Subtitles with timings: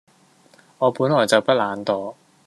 [0.79, 2.15] 我本來就不懶惰